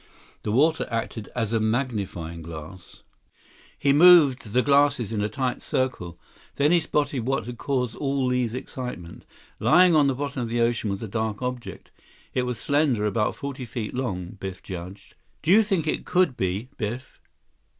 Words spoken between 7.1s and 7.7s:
what had